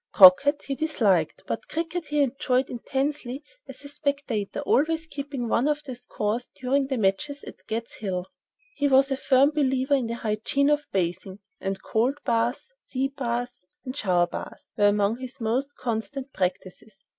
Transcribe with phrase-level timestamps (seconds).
[0.11, 5.83] Croquet he disliked, but cricket he enjoyed intensely as a spectator, always keeping one of
[5.83, 8.25] the scores during the matches at "Gad's Hill."
[8.73, 13.63] He was a firm believer in the hygiene of bathing, and cold baths, sea baths
[13.85, 17.03] and shower baths were among his most constant practices.